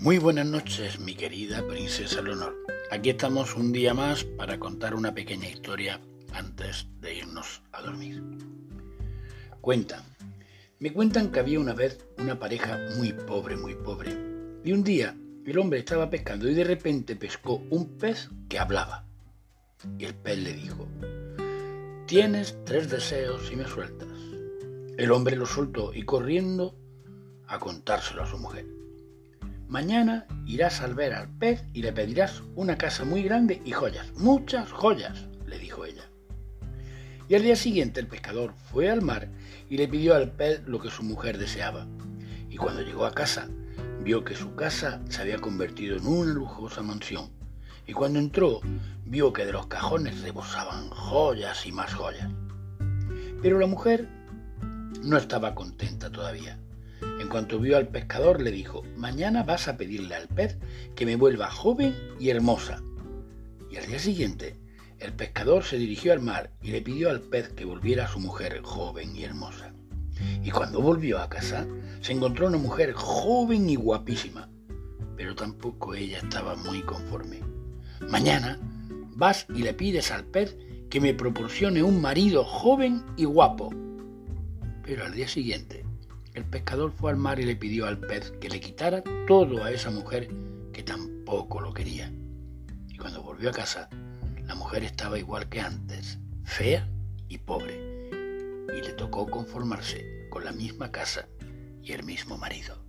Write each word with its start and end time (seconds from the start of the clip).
Muy 0.00 0.16
buenas 0.16 0.46
noches, 0.46 0.98
mi 0.98 1.14
querida 1.14 1.62
princesa 1.68 2.22
Leonor. 2.22 2.56
Aquí 2.90 3.10
estamos 3.10 3.54
un 3.54 3.70
día 3.70 3.92
más 3.92 4.24
para 4.24 4.58
contar 4.58 4.94
una 4.94 5.12
pequeña 5.12 5.46
historia 5.46 6.00
antes 6.32 6.86
de 7.02 7.16
irnos 7.16 7.60
a 7.70 7.82
dormir. 7.82 8.22
Cuentan, 9.60 10.02
me 10.78 10.90
cuentan 10.94 11.30
que 11.30 11.40
había 11.40 11.60
una 11.60 11.74
vez 11.74 12.02
una 12.16 12.38
pareja 12.38 12.78
muy 12.96 13.12
pobre, 13.12 13.58
muy 13.58 13.74
pobre. 13.74 14.16
Y 14.64 14.72
un 14.72 14.82
día 14.82 15.14
el 15.44 15.58
hombre 15.58 15.80
estaba 15.80 16.08
pescando 16.08 16.48
y 16.48 16.54
de 16.54 16.64
repente 16.64 17.14
pescó 17.14 17.62
un 17.68 17.98
pez 17.98 18.30
que 18.48 18.58
hablaba. 18.58 19.04
Y 19.98 20.06
el 20.06 20.14
pez 20.14 20.38
le 20.38 20.54
dijo, 20.54 20.88
tienes 22.06 22.56
tres 22.64 22.88
deseos 22.88 23.52
y 23.52 23.56
me 23.56 23.68
sueltas. 23.68 24.08
El 24.96 25.12
hombre 25.12 25.36
lo 25.36 25.44
soltó 25.44 25.92
y 25.92 26.04
corriendo 26.04 26.74
a 27.46 27.58
contárselo 27.58 28.22
a 28.22 28.26
su 28.26 28.38
mujer. 28.38 28.79
Mañana 29.70 30.26
irás 30.46 30.80
al 30.80 30.96
ver 30.96 31.14
al 31.14 31.28
pez 31.28 31.62
y 31.72 31.82
le 31.82 31.92
pedirás 31.92 32.42
una 32.56 32.76
casa 32.76 33.04
muy 33.04 33.22
grande 33.22 33.62
y 33.64 33.70
joyas, 33.70 34.10
muchas 34.16 34.72
joyas, 34.72 35.28
le 35.46 35.60
dijo 35.60 35.84
ella. 35.84 36.10
Y 37.28 37.36
al 37.36 37.42
día 37.42 37.54
siguiente 37.54 38.00
el 38.00 38.08
pescador 38.08 38.52
fue 38.72 38.90
al 38.90 39.00
mar 39.00 39.28
y 39.68 39.76
le 39.76 39.86
pidió 39.86 40.16
al 40.16 40.32
pez 40.32 40.66
lo 40.66 40.80
que 40.80 40.90
su 40.90 41.04
mujer 41.04 41.38
deseaba. 41.38 41.86
Y 42.48 42.56
cuando 42.56 42.82
llegó 42.82 43.06
a 43.06 43.12
casa, 43.12 43.48
vio 44.02 44.24
que 44.24 44.34
su 44.34 44.56
casa 44.56 45.00
se 45.08 45.22
había 45.22 45.38
convertido 45.38 45.96
en 45.96 46.04
una 46.04 46.32
lujosa 46.32 46.82
mansión. 46.82 47.30
Y 47.86 47.92
cuando 47.92 48.18
entró, 48.18 48.60
vio 49.04 49.32
que 49.32 49.46
de 49.46 49.52
los 49.52 49.68
cajones 49.68 50.20
rebosaban 50.22 50.90
joyas 50.90 51.64
y 51.64 51.70
más 51.70 51.94
joyas. 51.94 52.28
Pero 53.40 53.60
la 53.60 53.68
mujer 53.68 54.08
no 55.04 55.16
estaba 55.16 55.54
contenta 55.54 56.10
todavía. 56.10 56.58
En 57.20 57.28
cuanto 57.28 57.58
vio 57.58 57.76
al 57.76 57.86
pescador 57.86 58.40
le 58.40 58.50
dijo, 58.50 58.82
mañana 58.96 59.42
vas 59.42 59.68
a 59.68 59.76
pedirle 59.76 60.14
al 60.14 60.26
pez 60.26 60.56
que 60.96 61.04
me 61.04 61.16
vuelva 61.16 61.50
joven 61.50 61.94
y 62.18 62.30
hermosa. 62.30 62.82
Y 63.70 63.76
al 63.76 63.86
día 63.86 63.98
siguiente, 63.98 64.56
el 64.98 65.12
pescador 65.12 65.64
se 65.64 65.76
dirigió 65.76 66.14
al 66.14 66.20
mar 66.20 66.50
y 66.62 66.70
le 66.70 66.80
pidió 66.80 67.10
al 67.10 67.20
pez 67.20 67.50
que 67.50 67.66
volviera 67.66 68.06
a 68.06 68.08
su 68.08 68.20
mujer 68.20 68.62
joven 68.62 69.14
y 69.14 69.24
hermosa. 69.24 69.74
Y 70.42 70.50
cuando 70.50 70.80
volvió 70.80 71.20
a 71.20 71.28
casa, 71.28 71.66
se 72.00 72.14
encontró 72.14 72.46
una 72.46 72.56
mujer 72.56 72.94
joven 72.94 73.68
y 73.68 73.76
guapísima, 73.76 74.48
pero 75.14 75.34
tampoco 75.34 75.94
ella 75.94 76.20
estaba 76.20 76.56
muy 76.56 76.80
conforme. 76.80 77.40
Mañana 78.08 78.58
vas 79.14 79.44
y 79.54 79.58
le 79.62 79.74
pides 79.74 80.10
al 80.10 80.24
pez 80.24 80.56
que 80.88 81.02
me 81.02 81.12
proporcione 81.12 81.82
un 81.82 82.00
marido 82.00 82.44
joven 82.44 83.04
y 83.18 83.26
guapo. 83.26 83.68
Pero 84.82 85.04
al 85.04 85.12
día 85.12 85.28
siguiente, 85.28 85.84
el 86.34 86.44
pescador 86.44 86.92
fue 86.92 87.10
al 87.10 87.16
mar 87.16 87.40
y 87.40 87.44
le 87.44 87.56
pidió 87.56 87.86
al 87.86 87.98
pez 87.98 88.30
que 88.40 88.48
le 88.48 88.60
quitara 88.60 89.02
todo 89.26 89.64
a 89.64 89.70
esa 89.70 89.90
mujer 89.90 90.28
que 90.72 90.82
tampoco 90.82 91.60
lo 91.60 91.72
quería. 91.72 92.12
Y 92.88 92.96
cuando 92.96 93.22
volvió 93.22 93.50
a 93.50 93.52
casa, 93.52 93.88
la 94.46 94.54
mujer 94.54 94.84
estaba 94.84 95.18
igual 95.18 95.48
que 95.48 95.60
antes, 95.60 96.18
fea 96.44 96.88
y 97.28 97.38
pobre, 97.38 98.10
y 98.76 98.82
le 98.82 98.92
tocó 98.92 99.26
conformarse 99.26 100.28
con 100.30 100.44
la 100.44 100.52
misma 100.52 100.90
casa 100.92 101.28
y 101.82 101.92
el 101.92 102.04
mismo 102.04 102.36
marido. 102.36 102.84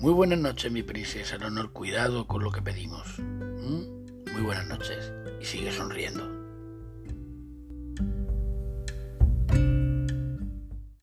Muy 0.00 0.12
buenas 0.12 0.38
noches, 0.38 0.70
mi 0.70 0.82
princesa 0.82 1.38
Leonor, 1.38 1.72
cuidado 1.72 2.26
con 2.26 2.42
lo 2.44 2.52
que 2.52 2.62
pedimos. 2.62 3.18
¿Mm? 3.18 4.32
Muy 4.32 4.42
buenas 4.42 4.66
noches 4.68 5.12
y 5.40 5.44
sigue 5.44 5.72
sonriendo. 5.72 6.37